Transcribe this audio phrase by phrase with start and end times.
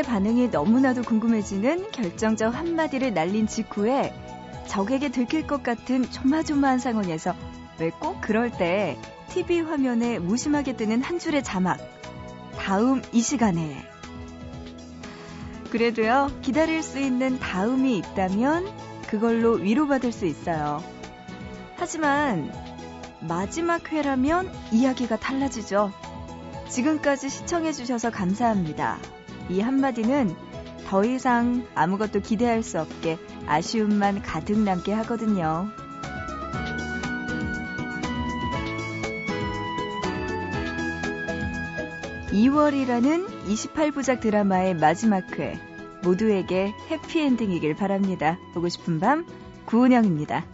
[0.00, 4.12] 상대방의 반응이 너무나도 궁금해지는 결정적 한마디를 날린 직후에
[4.66, 7.34] 적에게 들킬 것 같은 조마조마한 상황에서
[7.78, 11.78] 왜 꼭 그럴 때 TV 화면에 무심하게 뜨는 한 줄의 자막.
[12.58, 13.84] 다음 이 시간에.
[15.70, 18.68] 그래도요, 기다릴 수 있는 다음이 있다면
[19.08, 20.82] 그걸로 위로받을 수 있어요.
[21.76, 22.52] 하지만
[23.20, 25.92] 마지막 회라면 이야기가 달라지죠.
[26.68, 28.98] 지금까지 시청해주셔서 감사합니다.
[29.50, 30.34] 이 한마디는
[30.86, 35.68] 더 이상 아무것도 기대할 수 없게 아쉬움만 가득 남게 하거든요.
[42.30, 45.58] 2월이라는 28부작 드라마의 마지막 회.
[46.02, 48.38] 모두에게 해피엔딩이길 바랍니다.
[48.54, 49.26] 보고 싶은 밤,
[49.66, 50.44] 구은영입니다.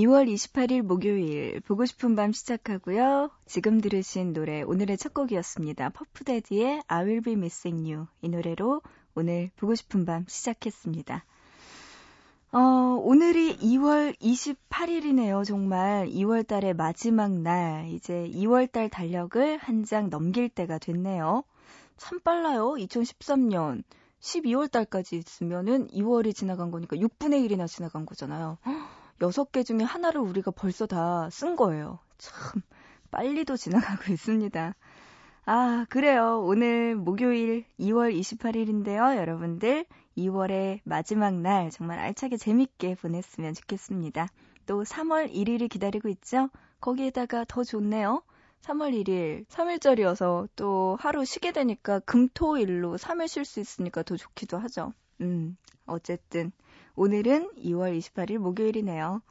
[0.00, 3.28] 2월 28일 목요일 보고 싶은 밤 시작하고요.
[3.44, 5.90] 지금 들으신 노래 오늘의 첫 곡이었습니다.
[5.90, 8.80] 퍼프데디의 I Will Be Missing You 이 노래로
[9.14, 11.22] 오늘 보고 싶은 밤 시작했습니다.
[12.52, 15.44] 어, 오늘이 2월 28일이네요.
[15.44, 17.86] 정말 2월 달의 마지막 날.
[17.88, 21.44] 이제 2월 달 달력을 한 장 넘길 때가 됐네요.
[21.98, 22.70] 참 빨라요.
[22.78, 23.82] 2013년
[24.20, 28.56] 12월 달까지 있으면은 2월이 지나간 거니까 6분의 1이나 지나간 거잖아요.
[29.20, 31.98] 6개 중에 하나를 우리가 벌써 다 쓴 거예요.
[32.18, 32.62] 참
[33.10, 34.74] 빨리도 지나가고 있습니다.
[35.46, 36.40] 아, 그래요.
[36.44, 39.16] 오늘 목요일 2월 28일인데요.
[39.16, 39.84] 여러분들
[40.16, 44.28] 2월의 마지막 날 정말 알차게 재밌게 보냈으면 좋겠습니다.
[44.66, 46.50] 또 3월 1일이 기다리고 있죠?
[46.80, 48.22] 거기에다가 더 좋네요.
[48.62, 54.92] 3월 1일 3일절이어서 또 하루 쉬게 되니까 금토일로 3일 쉴 수 있으니까 더 좋기도 하죠.
[55.22, 55.56] 음,
[55.86, 56.52] 어쨌든
[56.96, 59.22] 오늘은 2월 28일 목요일이네요.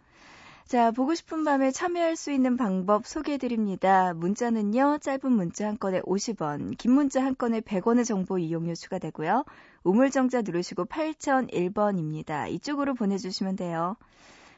[0.65, 4.13] 자, 보고 싶은 밤에 참여할 수 있는 방법 소개해 드립니다.
[4.13, 9.45] 문자는요, 짧은 문자 한 건에 50원, 긴 문자 한 건에 100원의 정보 이용료 추가되고요.
[9.83, 12.51] 우물정자 누르시고 8001번입니다.
[12.51, 13.95] 이쪽으로 보내주시면 돼요.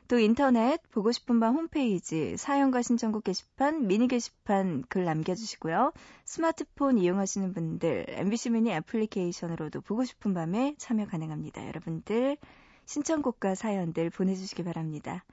[0.09, 5.93] 또 인터넷 보고 싶은 밤 홈페이지 사연과 신청곡 게시판 미니 게시판 글 남겨주시고요.
[6.25, 11.65] 스마트폰 이용하시는 분들 MBC 미니 애플리케이션으로도 보고 싶은 밤에 참여 가능합니다.
[11.65, 12.35] 여러분들
[12.91, 15.23] 신청곡과 사연들 보내주시기 바랍니다.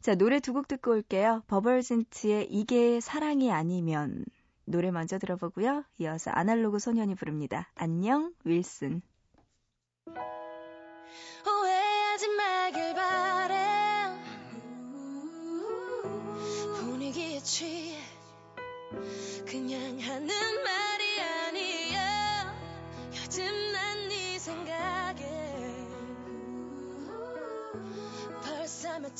[0.00, 1.42] 자, 노래 두 곡 듣고 올게요.
[1.46, 4.24] 버벌진트의 이게 사랑이 아니면
[4.64, 5.84] 노래 먼저 들어보고요.
[5.98, 7.68] 이어서 아날로그 소년이 부릅니다.
[7.74, 9.02] 안녕, 윌슨.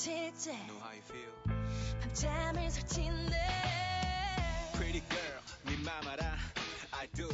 [0.03, 0.53] 벌써 며칠째
[2.01, 3.37] 밤잠을 설친데
[4.75, 6.37] Pretty girl 네맘 알아
[6.91, 7.29] I do.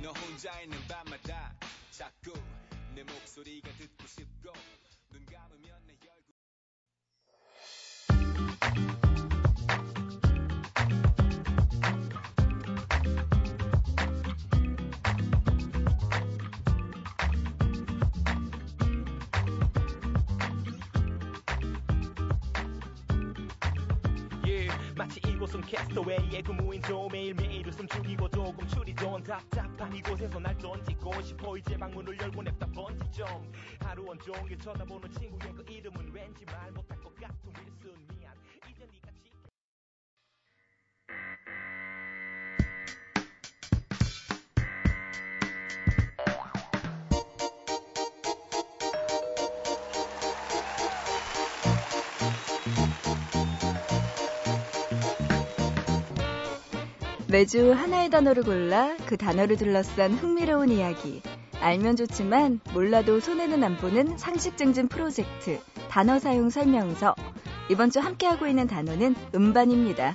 [0.00, 1.52] 너 혼자 있는 밤마다
[1.90, 2.32] 자꾸
[2.94, 4.52] 내 목소리가 듣고 싶고
[25.04, 31.76] 마치 이곳은 캐스터웨이의 근무인조 매일매일 웃음 죽이고 조금 추리던 답답한 이곳에서 날 던지고 싶어 이제
[31.76, 37.52] 방문을 열고 냅다 번지점 하루 온종일 쳐다보는 친구의 그 이름은 왠지 말 못할 것 같은
[37.52, 38.23] 윌슨
[57.34, 61.20] 매주 하나의 단어를 골라 그 단어를 둘러싼 흥미로운 이야기.
[61.58, 65.58] 알면 좋지만 몰라도 손해는 안 보는 상식 증진 프로젝트
[65.88, 67.16] 단어 사용 설명서.
[67.68, 70.14] 이번 주 함께하고 있는 단어는 음반입니다.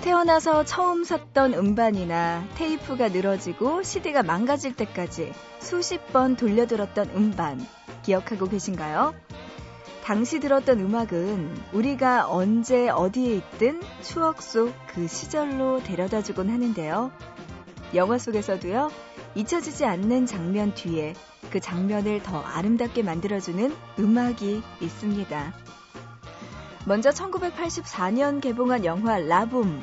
[0.00, 7.60] 태어나서 처음 샀던 음반이나 테이프가 늘어지고 CD가 망가질 때까지 수십 번 돌려들었던 음반
[8.02, 9.14] 기억하고 계신가요?
[10.04, 17.10] 당시 들었던 음악은 우리가 언제 어디에 있든 추억 속 그 시절로 데려다 주곤 하는데요.
[17.94, 18.90] 영화 속에서도요,
[19.34, 21.14] 잊혀지지 않는 장면 뒤에
[21.50, 25.54] 그 장면을 더 아름답게 만들어주는 음악이 있습니다.
[26.84, 29.80] 먼저 1984년 개봉한 영화 라붐.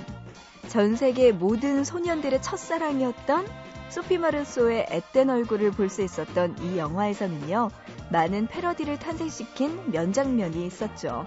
[0.67, 3.47] 전 세계 모든 소년들의 첫사랑이었던
[3.89, 7.69] 소피 마르소의 앳된 얼굴을 볼 수 있었던 이 영화에서는요,
[8.11, 11.25] 많은 패러디를 탄생시킨 명장면이 있었죠.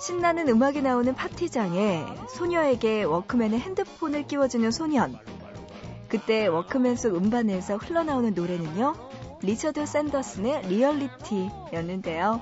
[0.00, 5.18] 신나는 음악이 나오는 파티장에 소녀에게 워크맨의 헤드폰을 끼워주는 소년.
[6.08, 8.94] 그때 워크맨 속 음반에서 흘러나오는 노래는요,
[9.42, 12.40] 리처드 샌더슨의 Reality였는데요.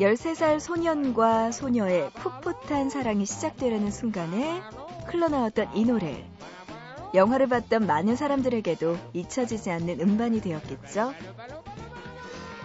[0.00, 4.62] 13살 소년과 소녀의 풋풋한 사랑이 시작되려는 순간에
[5.06, 6.26] 흘러나왔던 이 노래.
[7.14, 11.12] 영화를 봤던 많은 사람들에게도 잊혀지지 않는 음반이 되었겠죠.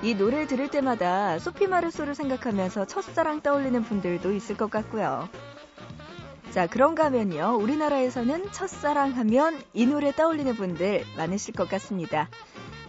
[0.04, 5.28] 이 노래를 들을 때마다 소피 마르소를 생각하면서 첫사랑 떠올리는 분들도 있을 것 같고요.
[6.52, 7.58] 자, 그런가 하면요.
[7.60, 12.30] 우리나라에서는 첫사랑 하면 이 노래 떠올리는 분들 많으실 것 같습니다.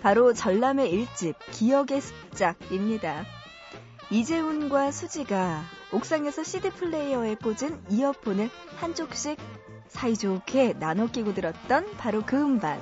[0.03, 3.25] 바로 전람의 일집 기억의 습작입니다.
[4.11, 5.63] 이재훈과 수지가
[5.93, 9.39] 옥상에서 CD 플레이어에 꽂은 이어폰을 한쪽씩
[9.89, 12.81] 사이좋게 나눠 끼고 들었던 바로 그 음반.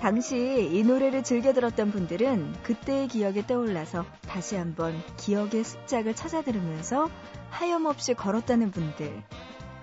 [0.00, 7.10] 당시 이 노래를 즐겨 들었던 분들은 그때의 기억에 떠올라서 다시 한번 기억의 습작을 찾아 들으면서
[7.50, 9.22] 하염없이 걸었다는 분들,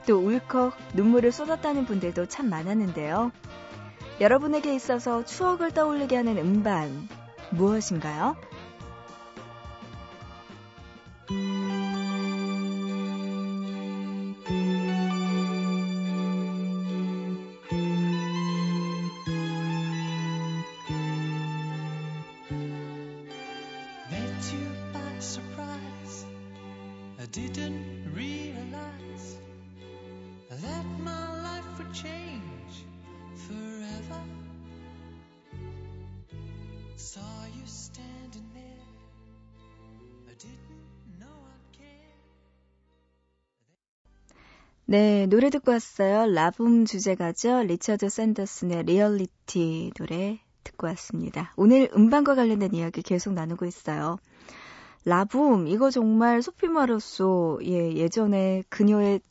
[0.07, 3.31] 또 울컥 눈물을 쏟았다는 분들도 참 많았는데요.
[4.21, 7.09] 여러분에게 있어서 추억을 떠올리게 하는 음반
[7.51, 8.37] 무엇인가요?
[44.87, 46.31] 네, 노래 듣고 왔어요.
[46.31, 47.63] La Boum 주제가죠.
[47.63, 51.51] 리처드 샌더슨의 리얼리티 노래 듣고 왔습니다.
[51.55, 54.19] 오늘 음반과 관련된 이야기 계속 나누고 있어요.
[55.03, 59.21] La Boum, 이거 정말 소피 마르소, 예, 예전에 그녀의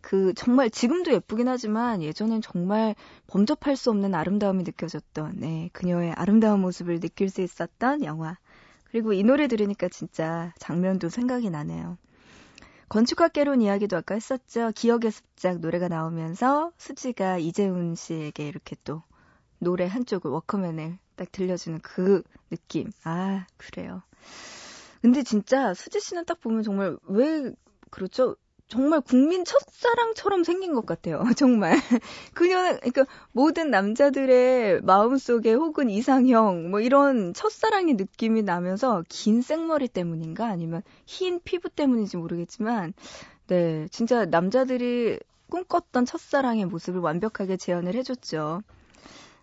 [0.00, 2.96] 그 정말 지금도 예쁘긴 하지만 예전엔 정말
[3.28, 8.38] 범접할 수 없는 아름다움이 느껴졌던 네, 그녀의 아름다운 모습을 느낄 수 있었던 영화.
[8.90, 11.96] 그리고 이 노래 들으니까 진짜 장면도 생각이 나네요.
[12.88, 14.70] 건축학개론 이야기도 아까 했었죠.
[14.74, 19.02] 기억의 습작 노래가 나오면서 수지가 이재훈 씨에게 이렇게 또
[19.58, 22.90] 노래 한쪽을 워커맨을 딱 들려주는 그 느낌.
[23.04, 24.02] 아, 그래요.
[25.02, 27.52] 근데 진짜 수지 씨는 딱 보면 정말 왜
[27.90, 28.36] 그렇죠?
[28.68, 31.22] 정말 국민 첫사랑처럼 생긴 것 같아요.
[31.38, 31.76] 정말.
[32.34, 40.46] 그녀는, 그러니까 모든 남자들의 마음속에 혹은 이상형, 뭐 이런 첫사랑의 느낌이 나면서 긴 생머리 때문인가
[40.46, 42.92] 아니면 흰 피부 때문인지 모르겠지만,
[43.46, 48.62] 네, 진짜 남자들이 꿈꿨던 첫사랑의 모습을 완벽하게 재현을 해줬죠.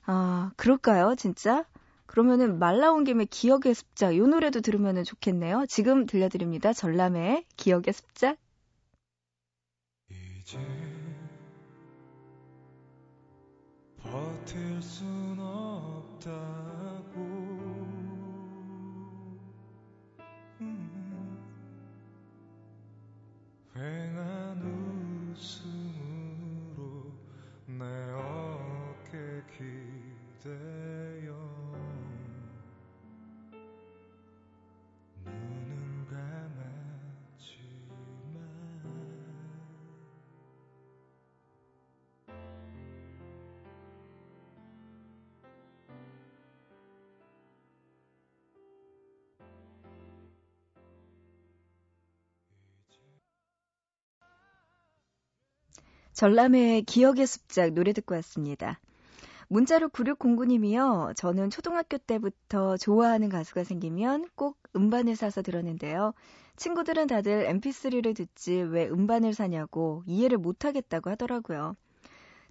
[0.05, 1.63] 아, 그럴까요, 진짜?
[2.07, 5.65] 그러면은 말 나온 김에 기억의 습작, 이 노래도 들으면 좋겠네요.
[5.69, 6.73] 지금 들려드립니다.
[6.73, 8.37] 전람의 기억의 습작.
[10.45, 10.59] 이제
[13.97, 16.72] 버틸 순 없다
[56.13, 58.79] 전람회의 기억의 습작 노래 듣고 왔습니다.
[59.47, 61.15] 문자로 9609님이요.
[61.15, 66.13] 저는 초등학교 때부터 좋아하는 가수가 생기면 꼭 음반을 사서 들었는데요.
[66.55, 71.75] 친구들은 다들 mp3를 듣지 왜 음반을 사냐고 이해를 못하겠다고 하더라고요.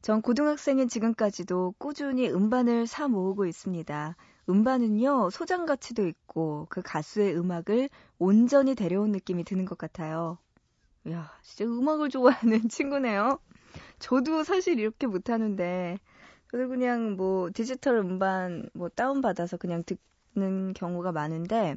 [0.02, 4.16] 전 고등학생인 지금까지도 꾸준히 음반을 사 모으고 있습니다.
[4.48, 7.88] 음반은요, 소장 가치도 있고 그 가수의 음악을
[8.18, 10.38] 온전히 데려온 느낌이 드는 것 같아요.
[11.06, 13.38] 이야, 진짜 음악을 좋아하는 친구네요.
[13.98, 15.98] 저도 사실 이렇게 못하는데,
[16.50, 19.82] 저도 그냥 뭐 디지털 음반 뭐 다운받아서 그냥
[20.34, 21.76] 듣는 경우가 많은데,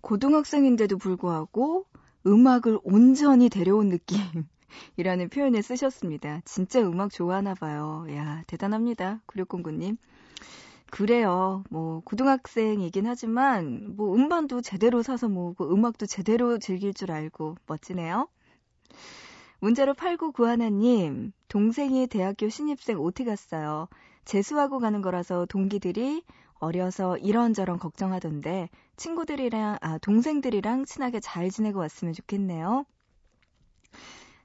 [0.00, 1.86] 고등학생인데도 불구하고
[2.26, 6.42] 음악을 온전히 데려온 느낌이라는 표현을 쓰셨습니다.
[6.44, 8.06] 진짜 음악 좋아하나 봐요.
[8.10, 9.20] 야, 대단합니다.
[9.26, 9.96] 9609님.
[10.90, 11.64] 그래요.
[11.70, 18.28] 뭐 고등학생이긴 하지만 뭐 음반도 제대로 사서 모으고 음악도 제대로 즐길 줄 알고 멋지네요.
[19.64, 23.88] 문자로 8991님, 동생이 대학교 신입생 OT 갔어요.
[24.26, 26.22] 재수하고 가는 거라서 동기들이
[26.58, 28.68] 어려서 이런저런 걱정하던데
[28.98, 32.84] 친구들이랑 아 동생들이랑 친하게 잘 지내고 왔으면 좋겠네요.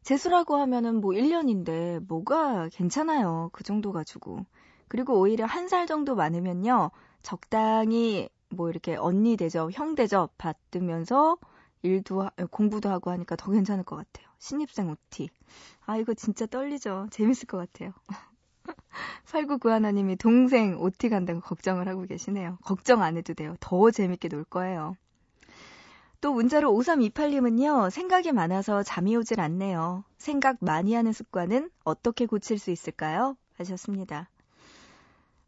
[0.03, 3.49] 재수라고 하면은 뭐 1년인데 뭐가 괜찮아요.
[3.51, 4.45] 그 정도 가지고.
[4.87, 6.91] 그리고 오히려 한 살 정도 많으면요.
[7.23, 11.37] 적당히 뭐 이렇게 언니 대접, 형 대접 받으면서
[11.81, 14.28] 일도 하, 공부도 하고 하니까 더 괜찮을 것 같아요.
[14.39, 15.29] 신입생 OT.
[15.85, 17.07] 아 이거 진짜 떨리죠.
[17.11, 17.93] 재밌을 것 같아요.
[19.25, 22.57] 8991님이 동생 OT 간다고 걱정을 하고 계시네요.
[22.63, 23.55] 걱정 안 해도 돼요.
[23.59, 24.95] 더 재밌게 놀 거예요.
[26.21, 30.03] 또 문자로 5328님은요, 생각이 많아서 잠이 오질 않네요.
[30.17, 33.37] 생각 많이 하는 습관은 어떻게 고칠 수 있을까요?
[33.57, 34.29] 하셨습니다.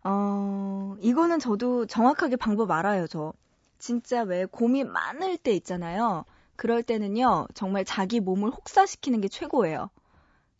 [0.03, 3.33] 어, 이거는 저도 정확하게 방법 알아요, 저.
[3.79, 6.23] 진짜 왜 고민 많을 때 있잖아요.
[6.61, 9.89] 그럴 때는요, 정말 자기 몸을 혹사시키는 게 최고예요.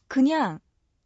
[0.08, 0.58] 그냥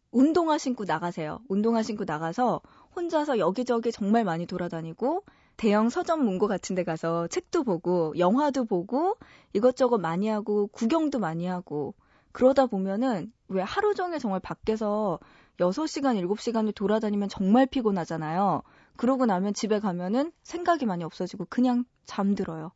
[0.09, 1.41] 운동화 신고 나가세요.
[1.49, 2.61] 운동화 신고 나가서
[2.95, 5.25] 혼자서 여기저기 정말 많이 돌아다니고
[5.57, 9.17] 대형 서점 문고 같은 데 가서 책도 보고 영화도 보고
[9.51, 11.93] 이것저것 많이 하고 구경도 많이 하고
[12.31, 15.19] 그러다 보면은 왜 하루 종일 정말 밖에서
[15.59, 18.63] 6시간, 7시간을 돌아다니면 정말 피곤하잖아요.
[18.95, 22.71] 그러고 나면 집에 가면은 생각이 많이 없어지고 그냥 잠들어요.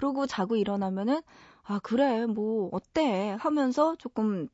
[0.00, 1.20] 그러고 자고 일어나면은
[1.64, 3.36] 아, 그래, 뭐, 어때?
[3.38, 4.48] 하면서 조금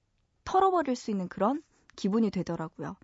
[0.45, 1.63] 털어버릴 수 있는 그런
[1.97, 2.97] 기분이 되더라고요.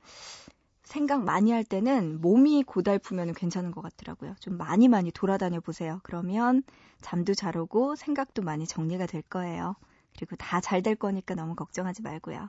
[0.85, 4.35] 생각 많이 할 때는 몸이 고달프면 괜찮은 것 같더라고요.
[4.41, 6.01] 좀 많이 많이 돌아다녀 보세요.
[6.03, 6.63] 그러면
[7.01, 9.75] 잠도 잘 오고 생각도 많이 정리가 될 거예요.
[10.17, 12.49] 그리고 다 잘 될 거니까 너무 걱정하지 말고요.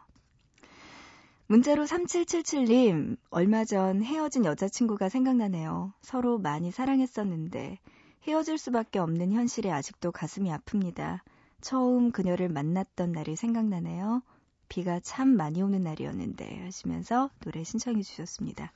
[1.48, 5.94] 문자로 3777님, 얼마 전 헤어진 여자친구가 생각나네요.
[6.02, 7.80] 서로 많이 사랑했었는데
[8.28, 11.20] 헤어질 수밖에 없는 현실에 아직도 가슴이 아픕니다.
[11.64, 14.22] 처음 그녀를 만났던 날이 생각나네요.
[14.68, 18.74] 비가 참 많이 오는 날이었는데 하시면서 노래 신청해 주셨습니다.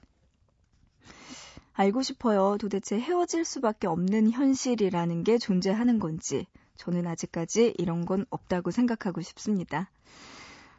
[1.73, 2.57] 알고 싶어요.
[2.57, 6.47] 도대체 헤어질 수밖에 없는 현실이라는 게 존재하는 건지.
[6.77, 9.89] 저는 아직까지 이런 건 없다고 생각하고 싶습니다.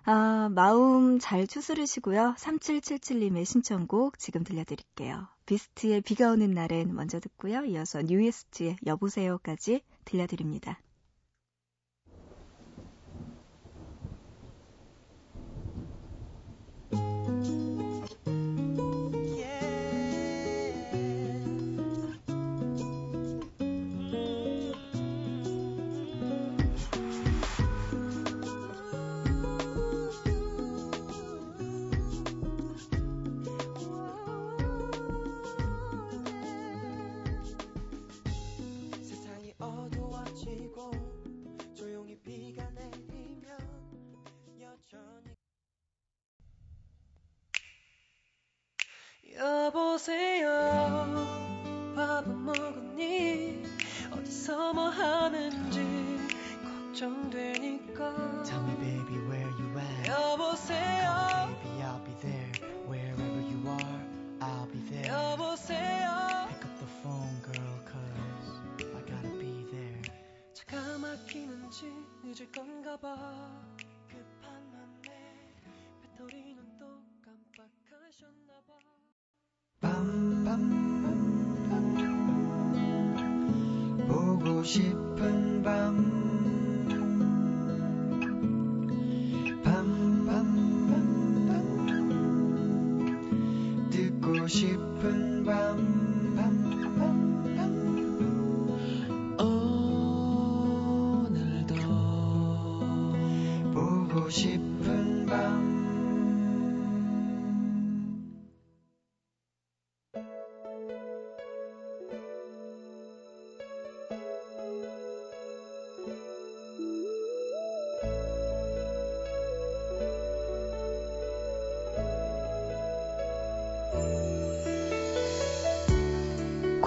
[0.05, 2.37] 아, 마음 잘 추스르시고요.
[2.39, 5.29] 3777님의 신청곡 지금 들려드릴게요.
[5.45, 7.67] 비스트의 비가 오는 날엔 먼저 듣고요.
[7.67, 10.81] 이어서 뉴이스트의 여보세요까지 들려드립니다.
[49.69, 50.49] 여보세요
[51.95, 53.63] 밥은 먹었니
[54.11, 56.19] 어디서 뭐 하는지
[56.65, 62.53] 걱정되니까 Tell me baby where you at 여보세요 Come baby I'll be there
[62.89, 64.01] Wherever you are
[64.41, 70.01] I'll be there 여보세요 Pick up the phone girl cause I gotta be there
[70.55, 71.93] 차가 막히는지
[72.25, 73.19] 늦을 건가 봐
[84.09, 86.38] 보고 싶은 밤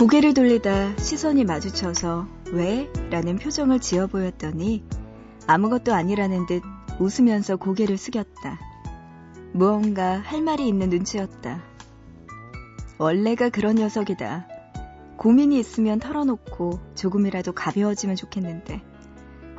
[0.01, 2.91] 고개를 돌리다 시선이 마주쳐서 왜?
[3.11, 4.83] 라는 표정을 지어 보였더니
[5.45, 6.63] 아무것도 아니라는 듯
[6.97, 8.59] 웃으면서 고개를 숙였다.
[9.53, 11.61] 무언가 할 말이 있는 눈치였다.
[12.97, 14.47] 원래가 그런 녀석이다.
[15.17, 18.81] 고민이 있으면 털어놓고 조금이라도 가벼워지면 좋겠는데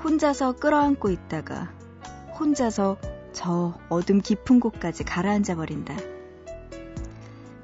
[0.03, 1.73] 혼자서 끌어안고 있다가
[2.37, 2.97] 혼자서
[3.33, 5.95] 저 어둠 깊은 곳까지 가라앉아 버린다.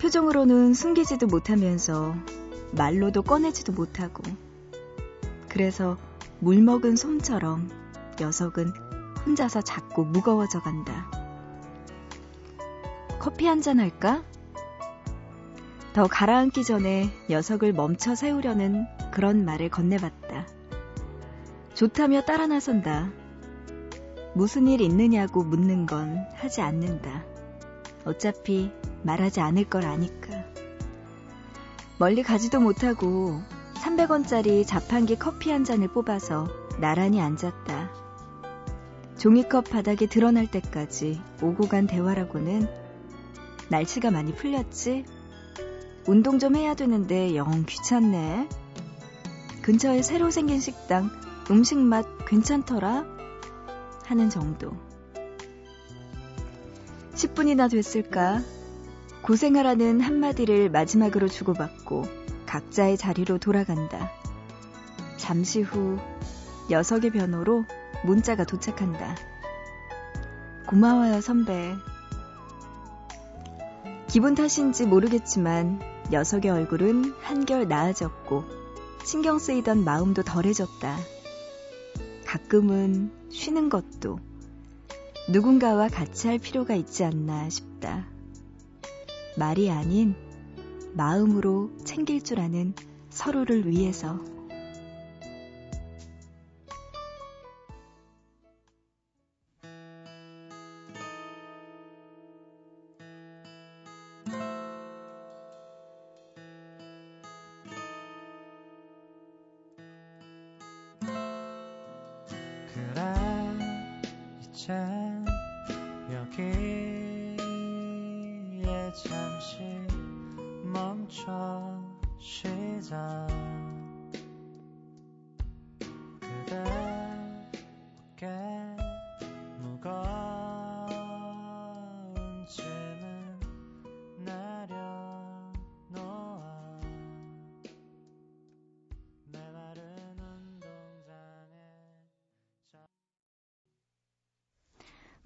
[0.01, 2.15] 표정으로는 숨기지도 못하면서
[2.73, 4.23] 말로도 꺼내지도 못하고
[5.49, 5.97] 그래서
[6.41, 7.71] 물 먹은 솜처럼
[8.21, 8.73] 녀석은
[9.27, 11.11] 혼자서 자꾸 무거워져 간다.
[13.19, 14.23] 커피 한 잔 할까?
[15.93, 20.47] 더 가라앉기 전에 녀석을 멈춰 세우려는 그런 말을 건네봤다.
[21.75, 23.11] 좋다며 따라 나선다.
[24.35, 27.25] 무슨 일 있느냐고 묻는 건 하지 않는다.
[28.05, 28.71] 어차피
[29.03, 30.38] 말하지 않을 걸 아니까.
[31.99, 33.43] 멀리 가지도 못하고
[33.75, 36.47] 300원짜리 자판기 커피 한 잔을 뽑아서
[36.81, 37.91] 나란히 앉았다.
[39.19, 42.69] 종이컵 바닥에 드러날 때까지 오고 간 대화라고는
[43.69, 45.07] 날씨가 많이 풀렸지?
[46.07, 48.49] 운동 좀 해야 되는데 영 귀찮네.
[49.63, 51.11] 근처에 새로 생긴 식당
[51.51, 53.07] 음식 맛 괜찮더라?
[54.05, 54.71] 하는 정도.
[57.15, 58.41] 10분이나 됐을까?
[59.29, 62.07] 고생하라는 한마디를 마지막으로 주고받고
[62.47, 64.11] 각자의 자리로 돌아간다.
[65.19, 65.99] 잠시 후
[66.71, 67.67] 녀석의 변호로
[68.07, 69.17] 문자가 도착한다.
[70.67, 71.75] 고마워요, 선배.
[74.07, 75.79] 기분 탓인지 모르겠지만
[76.11, 78.45] 녀석의 얼굴은 한결 나아졌고
[79.05, 80.97] 신경 쓰이던 마음도 덜해졌다.
[82.25, 84.21] 가끔은 쉬는 것도
[85.29, 88.07] 누군가와 같이 할 필요가 있지 않나 싶다.
[89.39, 90.17] 말이 아닌
[90.95, 92.75] 마음으로 챙길 줄 아는
[93.09, 94.19] 서로를 위해서.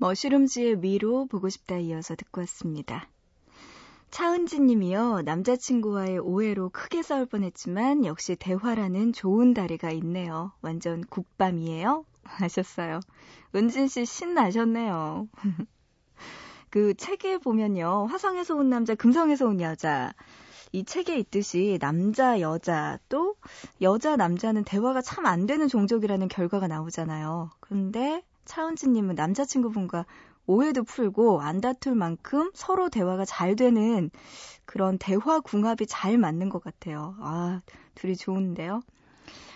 [0.02, 3.08] 머시룸즈의 위로 보고 싶다 이어서 듣고 왔습니다.
[4.10, 5.22] 차은지 님이요.
[5.22, 10.50] 남자친구와의 오해로 크게 싸울 뻔했지만 역시 대화라는 좋은 다리가 있네요.
[10.60, 12.04] 완전 국밤이에요.
[12.24, 12.98] 하셨어요.
[13.54, 15.28] 은진 씨 신나셨네요.
[16.68, 18.06] 그 책에 보면요.
[18.10, 20.12] 화성에서 온 남자, 금성에서 온 여자.
[20.72, 23.36] 이 책에 있듯이 남자, 여자, 또
[23.80, 27.50] 여자, 남자는 대화가 참 안 되는 종족이라는 결과가 나오잖아요.
[27.60, 30.06] 근데 차은지님은 남자친구분과
[30.46, 34.10] 오해도 풀고 안 다툴 만큼 서로 대화가 잘 되는
[34.64, 37.14] 그런 대화 궁합이 잘 맞는 것 같아요.
[37.20, 37.62] 아,
[37.94, 38.82] 둘이 좋은데요?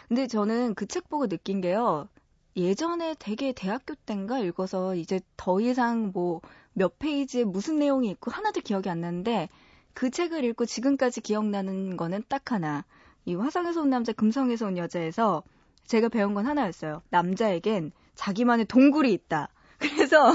[0.08, 2.08] 근데 저는 그 책 보고 느낀 게요.
[2.56, 6.40] 예전에 되게 대학교 때인가 읽어서 이제 더 이상 뭐
[6.78, 9.48] 몇 페이지에 무슨 내용이 있고 하나도 기억이 안 나는데
[9.94, 12.84] 그 책을 읽고 지금까지 기억나는 거는 딱 하나.
[13.24, 15.42] 이 화성에서 온 남자, 금성에서 온 여자에서
[15.86, 17.00] 제가 배운 건 하나였어요.
[17.08, 19.48] 남자에겐 자기만의 동굴이 있다.
[19.78, 20.34] 그래서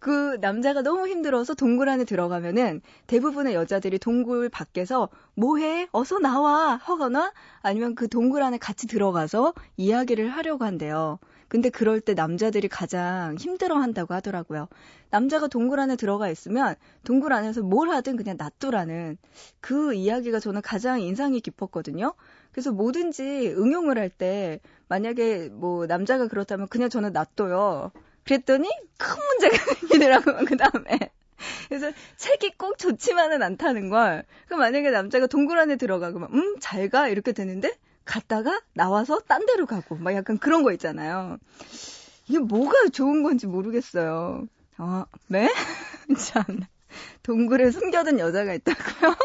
[0.00, 5.88] 그 남자가 너무 힘들어서 동굴 안에 들어가면은 대부분의 여자들이 동굴 밖에서 뭐해?
[5.92, 6.80] 어서 나와!
[6.82, 11.20] 하거나 아니면 그 동굴 안에 같이 들어가서 이야기를 하려고 한대요.
[11.46, 14.68] 근데 그럴 때 남자들이 가장 힘들어 한다고 하더라고요.
[15.10, 19.18] 남자가 동굴 안에 들어가 있으면 동굴 안에서 뭘 하든 그냥 놔두라는
[19.60, 22.14] 그 이야기가 저는 가장 인상이 깊었거든요.
[22.52, 27.92] 그래서 뭐든지 응용을 할 때 만약에 뭐 남자가 그렇다면 그냥 저는 놔둬요.
[28.24, 30.98] 그랬더니 큰 문제가 생기더라고요, 그 다음에.
[31.68, 34.24] 그래서 책이 꼭 좋지만은 않다는 걸.
[34.46, 37.08] 그럼 만약에 남자가 동굴 안에 들어가고, 음, 잘 가?
[37.08, 37.72] 이렇게 되는데,
[38.04, 41.38] 갔다가 나와서 딴 데로 가고, 막 약간 그런 거 있잖아요.
[42.28, 44.46] 이게 뭐가 좋은 건지 모르겠어요.
[44.78, 45.48] 어, 네?
[46.18, 46.44] 참.
[47.22, 49.16] 동굴에 숨겨둔 여자가 있다고요?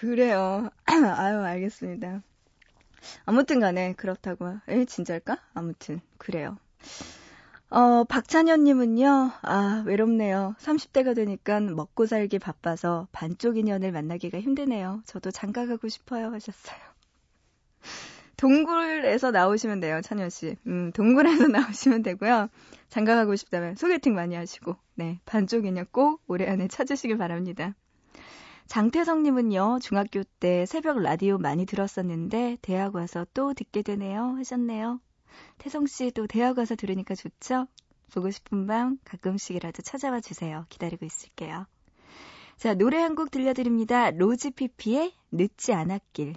[0.00, 0.70] 그래요.
[0.86, 2.22] 아유, 알겠습니다.
[3.26, 4.56] 아무튼 간에 그렇다고.
[4.66, 5.36] 에, 진짜일까?
[5.52, 6.56] 아무튼, 그래요.
[7.68, 10.54] 어, 박찬현님은요, 아, 외롭네요.
[10.58, 15.02] 30대가 되니까 먹고 살기 바빠서 반쪽 인연을 만나기가 힘드네요.
[15.04, 16.32] 저도 장가 가고 싶어요.
[16.32, 16.78] 하셨어요.
[18.38, 20.56] 동굴에서 나오시면 돼요, 찬현 씨.
[20.66, 22.48] 음, 동굴에서 나오시면 되고요.
[22.88, 27.74] 장가 가고 싶다면 소개팅 많이 하시고, 네, 반쪽이냐 꼭 올해 안에 찾으시길 바랍니다.
[28.70, 34.36] 장태성님은요, 중학교 때 새벽 라디오 많이 들었었는데, 대학 와서 또 듣게 되네요.
[34.36, 35.00] 하셨네요.
[35.58, 37.66] 태성씨 또 대학 와서 들으니까 좋죠?
[38.14, 40.66] 보고 싶은 밤 가끔씩이라도 찾아와 주세요.
[40.68, 41.66] 기다리고 있을게요.
[42.58, 44.12] 자, 노래 한 곡 들려드립니다.
[44.12, 46.36] 로즈피피의 늦지 않았길.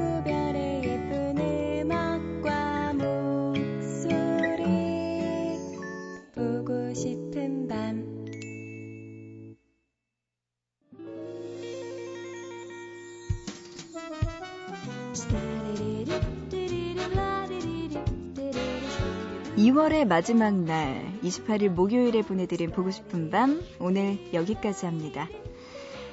[19.71, 25.29] 2월의 마지막 날, 28일 목요일에 보내드린 보고 싶은 밤, 오늘 여기까지 합니다.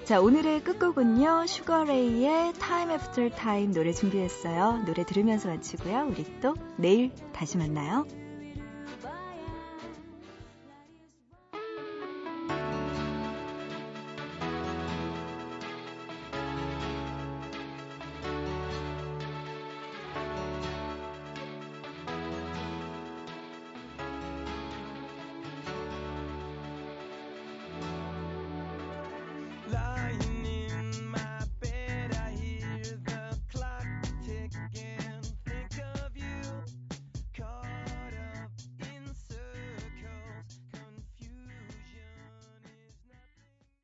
[0.04, 4.84] 자, 오늘의 끝곡은요, 슈거레이의 Time After Time 노래 준비했어요.
[4.86, 6.06] 노래 들으면서 마치고요.
[6.08, 8.06] 우리 또 내일 다시 만나요.